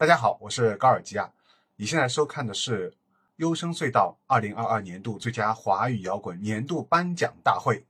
[0.00, 1.28] 大家好，我是高尔基亚。
[1.74, 2.88] 你现在收看的是
[3.38, 7.84] 《优声隧道》二零二二年度最佳华语摇滚年度颁奖大会。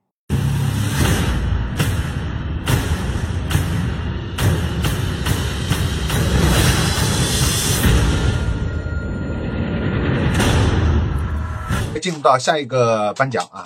[12.00, 13.62] 进入到下一个颁奖啊，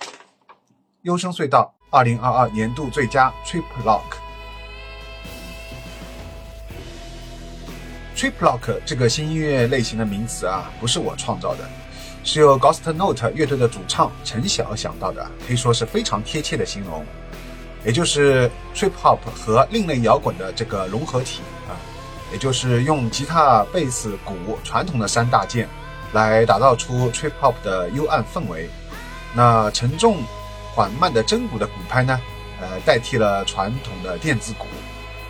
[1.00, 4.23] 《优声隧道》二零二二年度最佳 Trip Lock。
[8.24, 11.68] Trip Lock 这个新音乐类型的名词啊，不是我创造的，
[12.24, 17.04] 是由 Ghost Note 乐队的主唱陈晓想到的，可以说是非常贴切的形容，
[17.84, 21.76] 也就是 Trip Hop 和另类摇滚的这个融合体啊，
[22.32, 25.68] 也就是用吉他、贝斯、鼓传统的三大件。
[26.14, 28.70] 来打造出 trip hop 的幽暗氛围。
[29.34, 30.22] 那沉重、
[30.72, 32.20] 缓慢的真鼓的鼓拍呢？
[32.60, 34.66] 呃，代替了传统的电子鼓。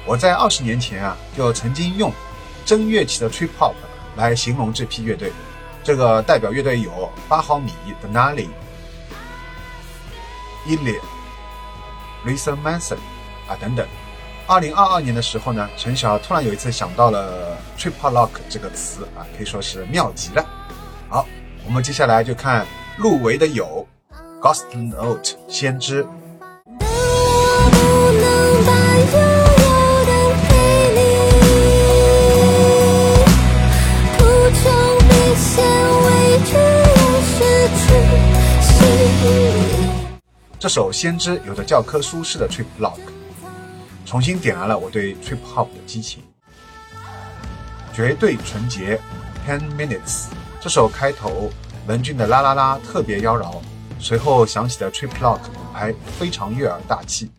[0.04, 2.12] 我在二十年前啊，就曾经用
[2.64, 3.74] 真乐器的 trip hop
[4.16, 5.32] 来形容这批乐队。
[5.82, 8.48] 这个代表乐队有八毫米、Denali、
[10.66, 10.98] e l i
[12.24, 12.96] r i s a Manson
[13.46, 13.86] 啊等等。
[14.46, 20.44] 二零二二年的时候呢，陈晓突然有一次想到了 trip hop lock 这个词啊，可以说是妙极了。
[21.08, 21.26] 好，
[21.66, 23.86] 我们接下来就看入围的有
[24.40, 26.06] 《Ghost Note》先知。
[40.64, 42.98] 这首《先知》有着教科书式的 trip lock，
[44.06, 46.22] 重新点燃了我对 trip hop 的激情，
[47.92, 48.98] 绝对纯洁
[49.46, 50.28] ，Ten Minutes。
[50.62, 51.50] 这首开头
[51.86, 53.60] 文俊的啦啦啦特别妖娆，
[53.98, 57.30] 随后响起的 trip lock 鼓拍非常悦耳大气。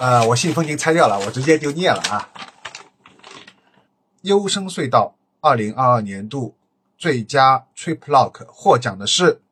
[0.00, 2.26] 呃，我信封已经拆掉了，我直接就念了啊。
[4.22, 6.56] 优声隧道二零二二年度
[6.96, 9.42] 最佳 Trip Lock 获奖的是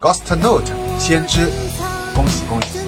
[0.00, 1.48] Ghost Note 先知，
[2.16, 2.80] 恭喜恭喜！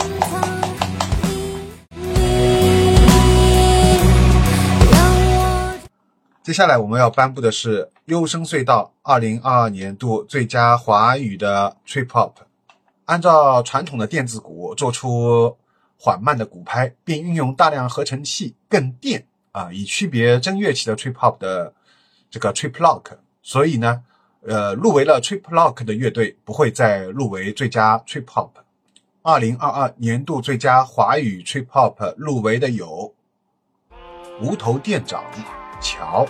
[6.42, 12.47] 接下来我们要颁布的是优声隧道二零二二年度最佳华语的 Trip Hop。
[13.08, 15.56] 按照传统的电子鼓做出
[15.98, 21.72] 缓慢的鼓拍，并运用大量合成器更电啊，以区别真乐器的 trip hop 的
[22.30, 23.16] 这个 trip lock。
[23.42, 24.04] 所以呢，
[24.42, 28.50] 呃，入围了 trip lock 的乐队不会再入围最佳 trip hop。
[29.22, 33.14] 二零二二年度最佳华语 trip hop 入围的有
[34.42, 35.24] 无头店长、
[35.80, 36.26] 乔。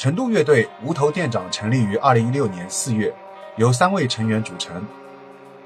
[0.00, 3.14] 成都乐队无头店长成立于二零一六年四月，
[3.56, 4.82] 由三位成员组成，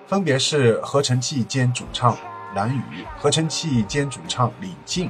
[0.09, 2.19] 分别是合成器兼主唱
[2.53, 5.09] 蓝宇、合成器兼主唱李静、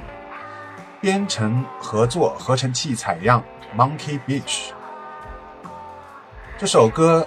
[1.00, 3.42] 编程合作合成器采样
[3.74, 4.72] Monkey Beach。
[6.58, 7.26] 这首歌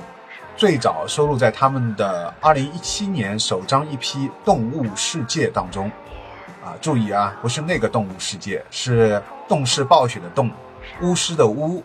[0.56, 4.00] 最早收录在他们的二零一七年首张 EP
[4.46, 5.92] 《动物世界》当中。
[6.64, 10.52] 啊，注意啊，不是那个动物世界，是动视暴雪的动。
[11.02, 11.84] 巫师的巫，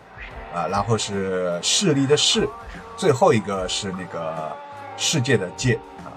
[0.53, 2.47] 啊，然后是势力的势，
[2.97, 4.51] 最后一个是那个
[4.97, 6.11] 世界的界啊，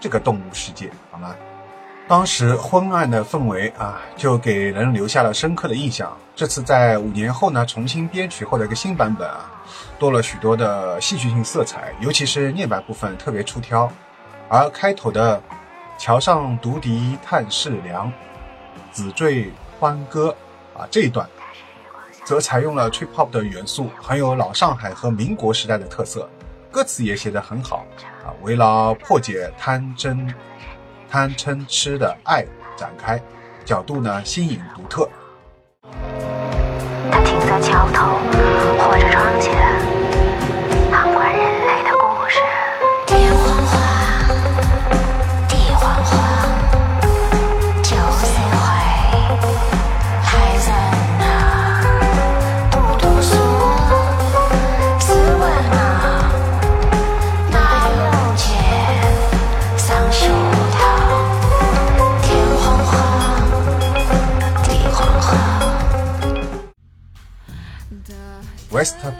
[0.00, 1.34] 这个动物世界，好吗？
[2.06, 6.14] 当时昏暗的氛围啊，就给人留下了深刻的印象。
[6.36, 9.50] 这次在五年后呢，重新编曲后的一个新版本啊，
[9.98, 13.90] 多了许多的戏剧性色彩，尤其是念白部分特别出挑。
[14.50, 15.42] 而开头的
[15.96, 18.12] “桥上独笛叹世凉，
[18.92, 20.36] 子坠欢歌”
[20.76, 21.26] 啊这一段。
[22.24, 26.26] 则采用了 trip hop 的元素，很有老上海和民国时代的特色，
[26.70, 27.84] 歌词也写得很好
[28.24, 30.32] 啊，围绕破解贪嗔、
[31.10, 32.42] 贪嗔痴的爱
[32.76, 33.20] 展开，
[33.62, 35.06] 角度呢新颖独特。
[37.10, 38.18] 他停在桥头
[38.78, 39.54] 或者窗前，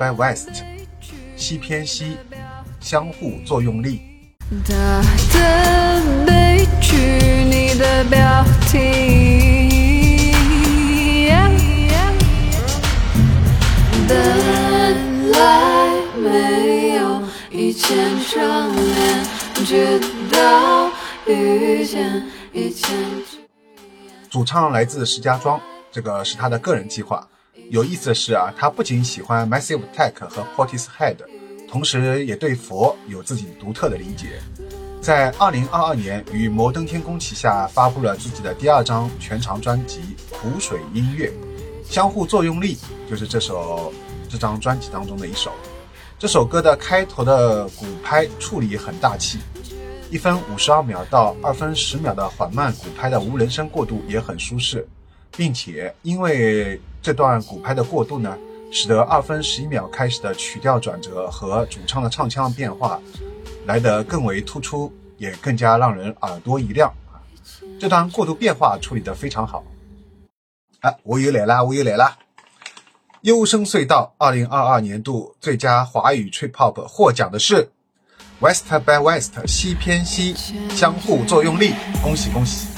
[0.04, 0.62] by West，
[1.34, 2.18] 西偏西，
[2.78, 4.02] 相互作用力。
[4.68, 4.74] 大
[5.32, 9.22] 的悲剧，你的标题。
[14.06, 17.96] 本来没有一千
[18.30, 19.24] 张脸，
[19.64, 19.98] 直
[20.30, 20.90] 到
[21.26, 22.22] 遇见
[22.52, 22.90] 一千
[23.30, 23.38] 只。
[24.28, 25.58] 主唱来自石家庄，
[25.90, 27.26] 这个是他的个人计划。
[27.70, 31.16] 有意思的是啊，他不仅喜欢 Massive Attack 和 Portishead，
[31.68, 34.40] 同时也对佛有自己独特的理解。
[35.00, 40.00] 在2022年，与摩登天空旗下发布了自己的第二张全长专辑
[40.30, 41.28] 《苦水音乐》，
[41.92, 42.78] 相互作用力
[43.10, 43.92] 就是这首
[44.28, 45.52] 这张专辑当中的一首。
[46.18, 49.38] 这首歌的开头的鼓拍处理很大气，
[50.10, 54.86] 一分五十二秒到二分十秒的缓慢鼓拍的无人声过渡也很舒适，
[55.36, 58.34] 并且因为这段鼓拍的过渡呢，
[58.72, 62.98] 使得二分十一秒开始的曲调转折和主唱的唱腔变化
[63.66, 66.90] 来得更为突出，也更加让人耳朵一亮！
[67.78, 69.62] 这段过渡变化处理得非常好。
[70.80, 72.16] 啊，我又来啦，我又来啦！
[73.20, 77.68] 优声隧道二零二二年度最佳华语 trip hop 获奖的是
[78.40, 80.34] West by West 西偏西，
[80.70, 82.73] 相互作用力，恭喜恭喜！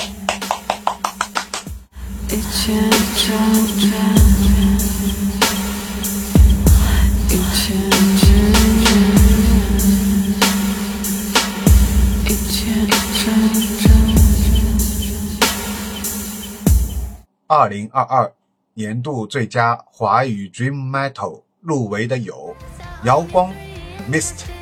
[17.47, 18.33] 二零二二
[18.75, 22.57] 年度最佳华语 Dream Metal 入围的有
[23.05, 23.55] 瑶光
[24.11, 24.56] Mist。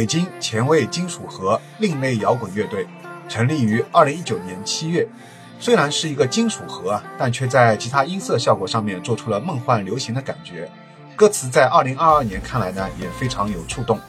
[0.00, 2.88] 北京前卫金属和另类摇滚乐队，
[3.28, 5.06] 成立于二零一九年七月。
[5.58, 10.70] 虽然是一个金属核啊，但却在吉他音色效果上面做出了梦幻流行的感觉。
[11.14, 14.00] 歌词在二零二二年看来呢，也非常有触动。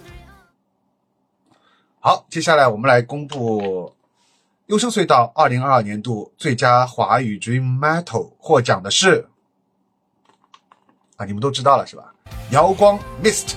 [1.99, 3.93] 好，接下来我们来公布
[4.67, 9.27] 优声隧道二零二二年度最佳华语 Dream Metal 获奖的是
[11.17, 12.13] 啊，你们都知道了是吧？
[12.51, 13.55] 瑶光 Mist，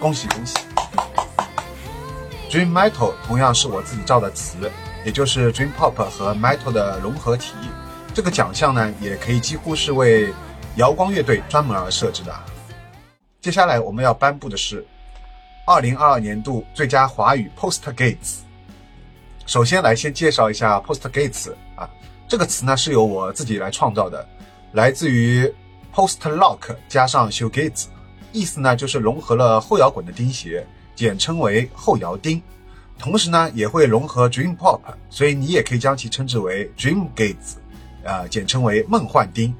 [0.00, 0.56] 恭喜恭喜
[2.50, 4.68] ！Dream Metal 同样是我自己造的词，
[5.06, 7.54] 也就是 Dream Pop 和 Metal 的融合体。
[8.12, 10.34] 这个奖项呢，也可以几乎是为
[10.74, 12.34] 摇光乐队专门而设置的。
[13.40, 14.84] 接下来我们要颁布的是
[15.64, 18.38] 二零二二年度最佳华语 Post Gates。
[19.46, 21.88] 首先来先介绍一下 Post Gates 啊，
[22.26, 24.28] 这个词呢是由我自己来创造的，
[24.72, 25.46] 来自于
[25.94, 27.86] Post Rock 加上 Shoegaze，
[28.32, 30.66] 意思呢就是融合了后摇滚的钉鞋，
[31.00, 32.42] 简称为后摇钉。
[32.98, 37.54] 同时呢也会融合 Dream Pop，所以你也可以将其称之为 Dream Gates，
[38.04, 39.54] 呃，简称为梦幻钉。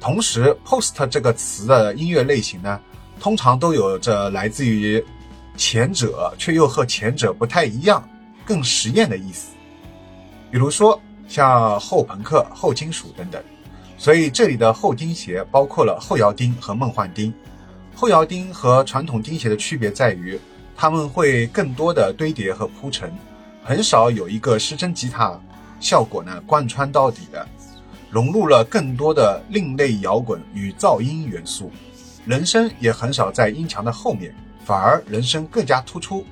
[0.00, 2.80] 同时，Post 这个词的音乐类型呢，
[3.20, 5.04] 通常都有着来自于
[5.58, 8.02] 前者却又和前者不太一样、
[8.46, 9.52] 更实验的意思。
[10.50, 10.98] 比如说
[11.28, 13.42] 像后朋克、后金属等等。
[13.98, 17.32] 所以这里的后钉鞋包括了后摇钉和梦幻钉。
[17.94, 20.40] 后摇钉和传统钉鞋的区别在于，
[20.82, 23.08] 他们会更多的堆叠和铺陈，
[23.62, 25.40] 很少有一个失真吉他
[25.78, 27.46] 效果呢贯穿到底的，
[28.10, 31.70] 融入了更多的另类摇滚与噪音元素。
[32.26, 34.34] 人声也很少在音墙的后面，
[34.64, 36.26] 反而人声更加突出。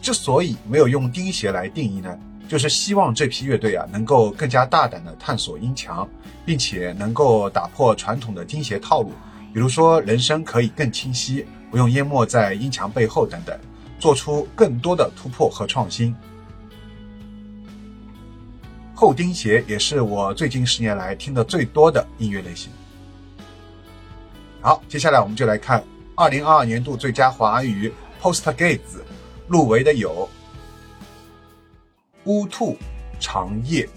[0.00, 2.16] 之所以没有用钉鞋来定义呢，
[2.46, 6.08] 就是希望这批乐队啊能够更加大胆的探索音墙，
[6.46, 9.10] 并且能够打破传统的钉鞋套路，
[9.52, 13.58] 比如说人声可以更清晰，不用淹没在音墙背后等等，
[14.00, 16.12] 做出更多的突破和创新。
[18.94, 22.72] 后钉鞋也是我最近十年来听的最多的音乐类型。
[24.60, 29.00] 好，接下来我们就来看二零二二年度最佳华语 Post Gates
[29.46, 30.28] 入围的有
[32.24, 32.76] 乌兔
[33.18, 33.88] 长夜。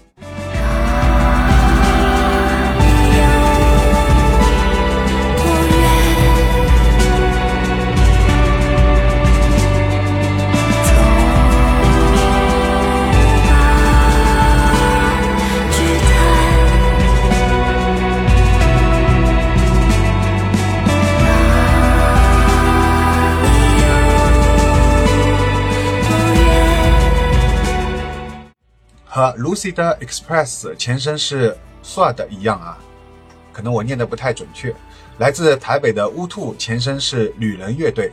[29.32, 32.78] Lucid Express 前身是 Sword 一样啊，
[33.52, 34.74] 可能我念的不太准确。
[35.18, 38.12] 来自台北的乌兔前身是旅人乐队，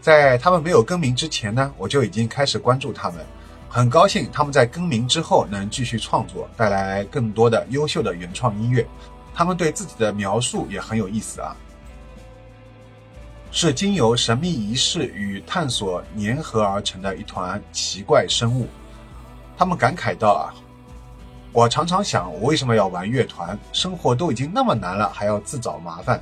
[0.00, 3.24] 在他们没有更名之前呢，我就已经开始关注他们。
[3.68, 8.86] 很高兴他们在更名之后能继续创作，带来更多的优秀的原创音乐。
[9.34, 11.56] 他们对自己的描述也很有意思啊，
[13.50, 18.68] 是经由神秘仪式与探索粘合而成的一团奇怪生物。
[19.56, 20.54] 他们感慨道啊，
[21.52, 23.58] 我常常想，我为什么要玩乐团？
[23.72, 26.20] 生活都已经那么难了，还要自找麻烦。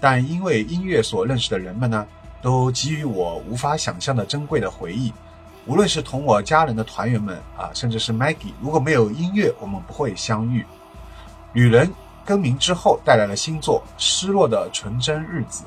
[0.00, 2.06] 但因为音乐所认识的人们呢，
[2.42, 5.12] 都给予我无法想象的珍贵的回忆。
[5.66, 10.62] 无论是同我家人的团员们啊，甚至是 Maggie，如果没有音乐，我们不会相遇。
[11.54, 11.90] 旅人
[12.22, 15.64] 更名之后带来了新作《失落的纯真日子》，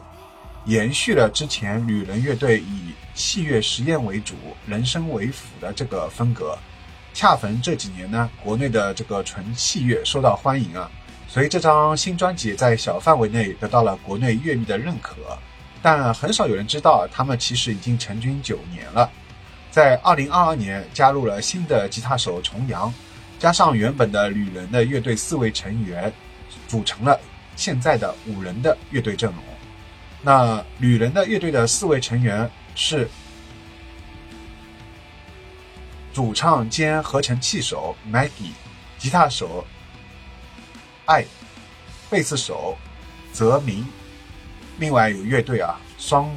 [0.66, 4.36] 延续了之前旅人乐队以器乐实验为主、
[4.68, 6.56] 人声为辅的这个风格。
[7.18, 10.88] 恰逢这几年呢，国内的这个纯器乐受到欢迎啊，
[11.28, 15.16] 所以这张新专辑在小范围内得到了国内乐迷的认可。
[15.82, 19.10] 但很少有人知道，他们其实已经成军九年了。
[19.72, 22.94] 在二零二二年加入了新的吉他手重阳，
[23.40, 26.14] 加上原本的旅人的乐队四位成员，
[26.68, 27.20] 组成了
[27.56, 29.40] 现在的五人的乐队阵容。
[30.22, 33.10] 那旅人的乐队的四位成员是
[36.18, 38.50] 主唱兼合成器手 Maggie，
[38.98, 39.64] 吉他手
[41.06, 41.24] 艾，
[42.10, 42.76] 贝斯手
[43.32, 43.86] 泽明，
[44.80, 46.36] 另外有乐队啊双，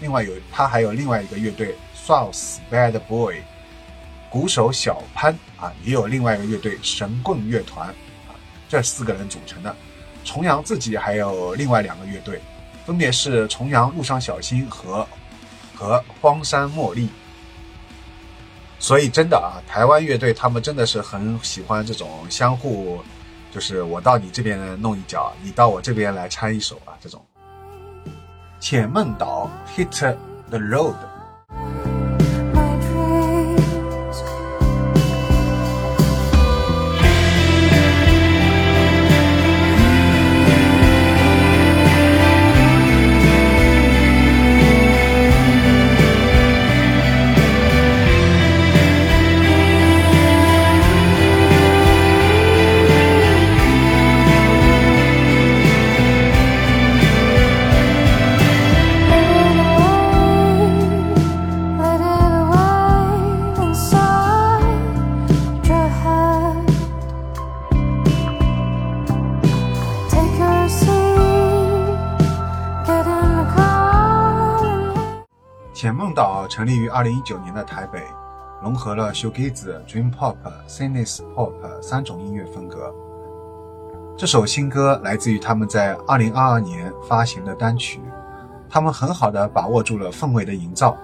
[0.00, 1.76] 另外有他还有另外一个乐队。
[1.94, 3.42] South Bad Boy，
[4.30, 7.86] 鼓手小潘啊，也有另外一个乐队神棍乐团
[8.28, 8.32] 啊，
[8.66, 9.76] 这四个人组成的。
[10.24, 12.40] 重阳自己还有另外两个乐队，
[12.86, 15.06] 分别是重阳路上小心和
[15.74, 17.10] 和荒山茉莉。
[18.80, 22.98] 所以真的啊，台湾乐队他们真的是很喜欢这种相互，
[23.52, 27.22] 就是我到你这边弄一脚，你到我这边来掺一手啊，这种。
[28.58, 30.16] 浅梦岛 Hit
[30.48, 31.09] the Road。
[77.00, 78.06] 二零一九年的台北，
[78.62, 82.94] 融合了 shoegaze、dream pop、s y n t h pop 三种音乐风格。
[84.18, 88.02] 这首新歌来自于他们在二零二二年发行的单曲，
[88.68, 90.94] 他们很好的把握住了氛围的营造，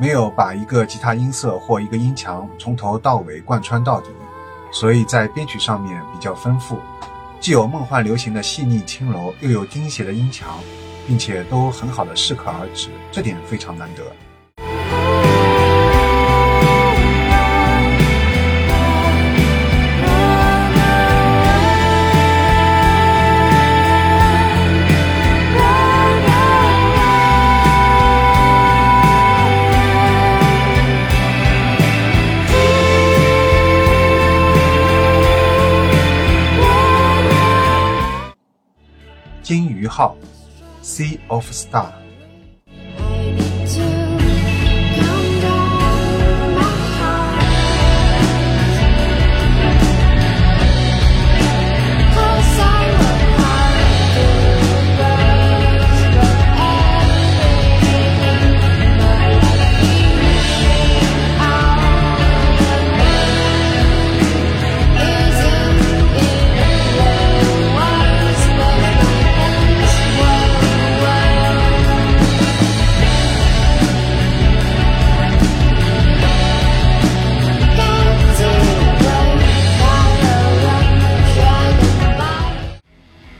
[0.00, 4.08] 没有把一个吉他音色或一个音墙从头到尾贯穿到底，
[4.72, 6.76] 所以在编曲上面比较丰富，
[7.38, 10.58] 既有梦幻流行的细腻轻柔，又有钉鞋的音墙。
[11.08, 14.04] 并且都很好的适可而止，这点非常难得。
[39.42, 40.14] 金鱼号。
[40.88, 41.97] Sea of Star。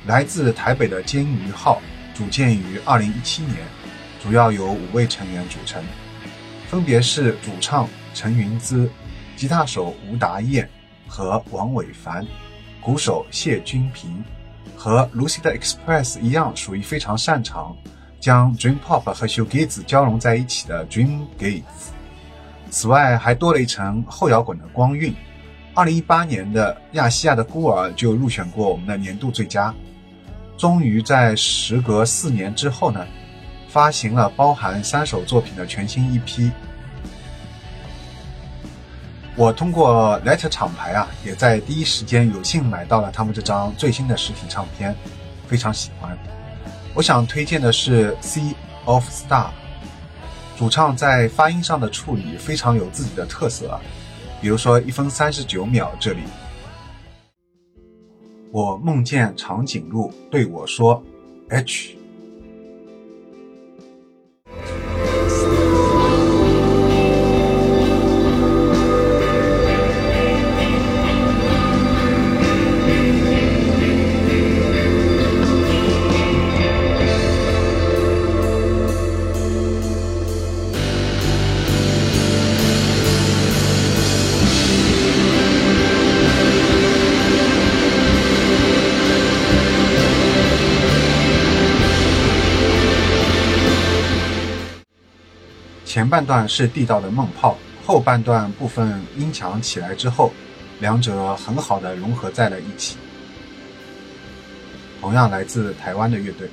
[0.08, 1.82] 来自台北的监鱼号
[2.14, 3.56] 组建于二零一七年，
[4.22, 5.84] 主要由五位成员组成，
[6.66, 8.90] 分别是主唱陈云姿、
[9.36, 10.66] 吉他手吴达燕
[11.06, 12.26] 和王伟凡、
[12.80, 14.24] 鼓手谢君平，
[14.74, 17.76] 和 Lucy 的 Express 一样，属于非常擅长
[18.18, 21.62] 将 Dream Pop 和 Shoegaze 交融在一起的 Dream Gaze。
[22.70, 25.14] 此外，还多了一层后摇滚的光晕。
[25.74, 29.74] 二零一八年的《亚细亚的孤儿》就入选过我们的年度最佳。
[30.58, 33.06] 终于在时隔四年之后呢，
[33.68, 36.50] 发行了包含三首作品的全新一批。
[39.36, 44.92] 我通过 Letter 厂牌啊，也在第一时间有幸买到了他们这张最新的实体唱片，
[45.46, 46.18] 非常喜欢。
[46.92, 48.52] 我想推荐的是《Sea
[48.84, 49.44] of Star》，
[50.58, 53.78] 主唱在发音上的处理非常有自己的特色，
[54.40, 56.22] 比如说一分三十九秒这里。
[58.50, 61.02] 我梦见长颈鹿对我说
[61.50, 61.96] ：“H。”
[95.98, 100.32] 前半段是地道的梦泡，后半段部分音墙起来之后，
[100.78, 102.96] 两者很好的融合在了一起。
[105.00, 106.48] 同样来自台湾的乐队，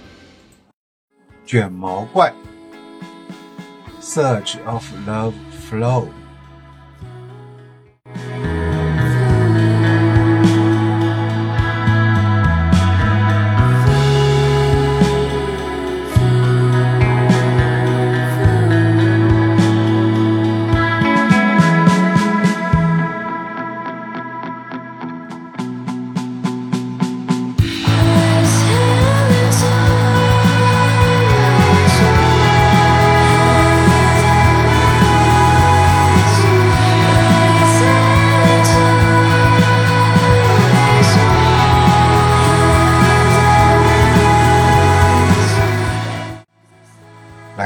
[1.45, 2.33] 卷毛怪
[4.01, 5.33] ，Search of Love
[5.69, 6.07] Flow。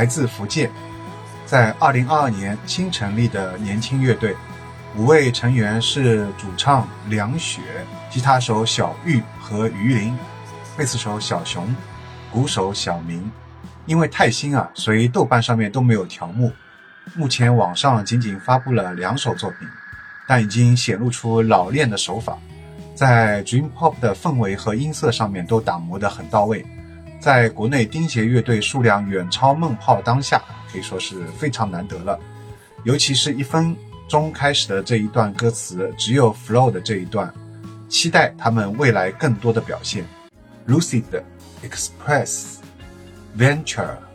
[0.09, 0.71] 自福建，
[1.45, 4.35] 在二零二二年新成立的年轻乐队，
[4.97, 7.61] 五位成员是主唱梁雪、
[8.09, 10.17] 吉他手小玉和于林、
[10.75, 11.73] 贝斯手小熊、
[12.31, 13.31] 鼓手小明。
[13.85, 16.51] 因为太新啊，所以豆瓣上面都没有条目。
[17.15, 19.67] 目前网上仅仅发布了两首作品，
[20.27, 22.37] 但已经显露出老练的手法，
[22.93, 26.63] 在 Dream Pop 的氛围和音色上面都打磨得很到位。
[27.19, 32.17] 在国内钉鞋乐队数量远超梦炮当下，可以说是非常难得了。
[32.85, 33.75] 尤其是一分
[34.07, 37.31] 钟开始的这一段歌词，只有 flow 的这一段，
[37.89, 40.05] 期待他们未来更多的表现。
[40.67, 41.03] Lucid
[41.61, 42.55] Express
[43.37, 44.08] Venture。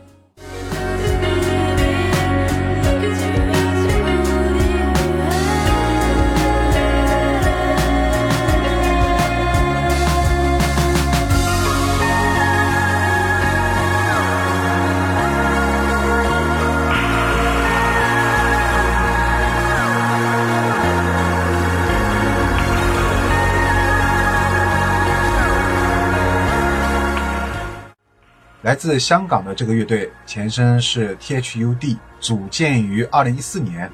[28.75, 33.89] 来自香港的这个乐队前身是 THUD，组建于二零一四年，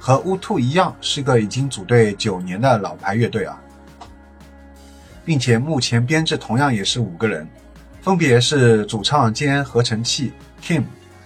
[0.00, 3.60] 和 U2 一样是个已经组队九年的老牌乐队啊，
[5.22, 7.46] 并且目前编制同样也是五个人，
[8.00, 10.84] 分别是主唱兼合成器 Kim，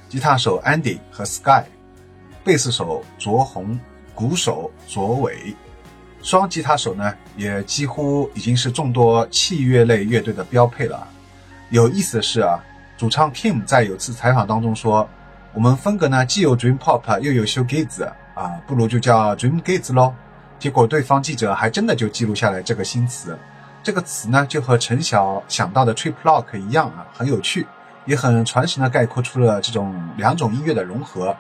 [0.09, 1.63] 吉他手 Andy 和 Sky，
[2.43, 3.79] 贝斯手卓宏，
[4.17, 5.55] 鼓手卓伟，
[6.23, 11.07] 双吉他手呢也几乎已经是众多器乐类乐队的标配了。
[11.71, 12.61] 有意思的是啊。
[12.97, 15.07] 主唱 Kim 在有次采访当中说
[15.53, 20.15] ：“我们风格呢既有 Dream Pop 又有 Show Gaze 啊，不如就叫 Dream Gaze 咯。”
[20.59, 23.39] 结果对方记者还真的就记录下来这个新词。
[23.83, 27.67] 这个词呢就和陈晓想到的 Trip Lock 一样啊，很有趣，
[28.07, 31.37] 也很传神的概括出了这种两种音乐的融合。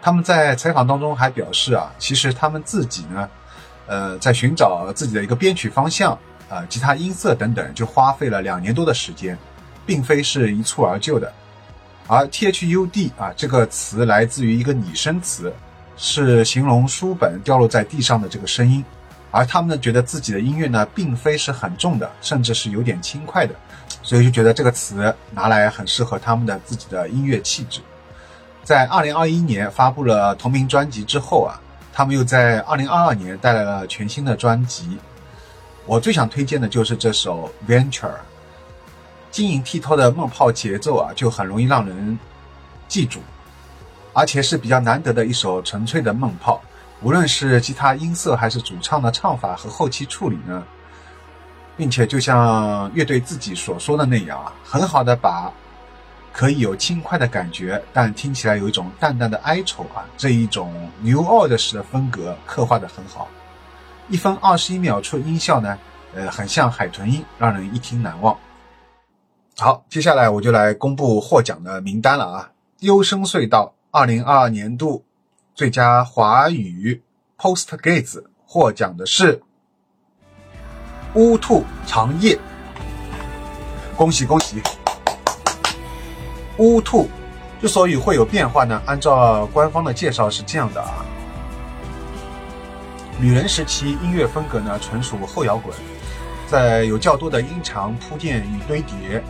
[0.00, 3.28] 他们在采访当中还表示啊，其实他们自己呢，
[3.86, 9.38] 呃，在寻找自己的一个编曲方向啊，吉他音色等等，就花费了两年多的时间。
[9.86, 11.32] 并非是一蹴而就的，
[12.06, 15.52] 而 T H U D 啊这个词来自于一个拟声词，
[15.96, 18.84] 是形容书本掉落在地上的这个声音，
[19.30, 23.54] 而他们呢觉得自己的音乐呢并非是很重的，甚至是有点轻快的，
[24.02, 27.80] 所以就觉得这个词拿来很适合他们的自己的音乐气质。
[28.62, 31.60] 在二零二一年发布了同名专辑之后啊，
[31.92, 34.98] 他们又在二零二二年带来了全新的专辑，
[35.84, 38.10] 我最想推荐的就是这首 Venture。
[39.34, 42.16] 晶莹剔透的梦泡节奏啊，就很容易让人
[42.86, 43.18] 记住，
[44.12, 46.60] 而且是比较难得的一首纯粹的梦泡。
[47.02, 50.62] 无论是吉他音色还是主唱的唱法和后期处理呢，
[51.76, 55.52] 并且就像乐队自己所说的那样啊，很好的把
[56.32, 63.26] 可以有轻快的感觉，但听起来有一种淡淡的哀愁啊，这一种 New Old 式的风格刻画的很好。
[64.08, 65.76] 一分二十一秒处音效呢，
[66.14, 68.38] 呃，很像海豚音，让人一听难忘。
[69.56, 72.50] 好，接下来我就来公布获奖的名单了啊！
[72.80, 75.04] 优声隧道二零二二年度
[75.54, 77.00] 最佳华语
[77.38, 79.40] Post Gates 获奖的是
[81.14, 82.36] 乌兔长夜，
[83.96, 84.60] 恭喜恭喜！
[86.58, 87.08] 乌兔
[87.60, 91.06] 之所以会有变化呢，按照官方的介绍是这样的啊。
[93.20, 95.72] 女人时期音乐风格呢，纯属后摇滚，
[96.48, 99.22] 在有较多的音长铺垫与堆叠。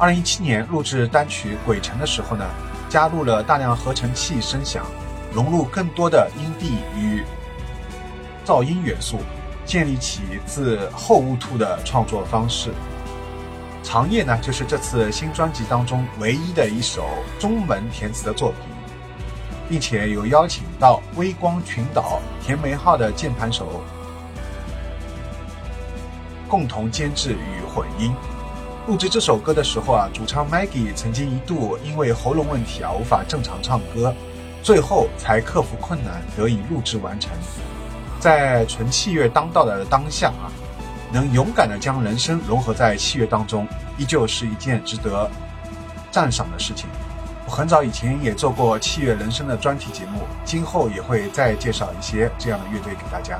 [0.00, 2.48] 二零一七年录制单曲《鬼城》的时候呢，
[2.88, 4.82] 加入了大量合成器声响，
[5.30, 7.22] 融入更多的音地与
[8.42, 9.18] 噪音元素，
[9.66, 12.70] 建立起自后乌兔的创作方式。
[13.82, 17.06] 长夜呢，就是这次新专辑当中唯一的一首
[17.38, 18.70] 中文填词的作品。
[19.68, 23.84] 并且有邀请到微光群岛田梅号的键盘手
[26.48, 28.12] 共同监制与混音。
[28.90, 34.12] 录制这首歌的时候啊，主唱 Maggie 曾经一度因为喉咙问题啊无法正常唱歌，
[34.64, 37.30] 最后才克服困难得以录制完成。
[38.18, 40.50] 在纯器乐当道的当下啊，
[41.12, 43.64] 能勇敢的将人声融合在器乐当中，
[43.96, 45.30] 依旧是一件值得
[46.10, 46.88] 赞赏的事情。
[47.46, 53.38] 我很早以前也做过器乐人生的专题节目，今后也会再介绍一些这样的乐队给大家。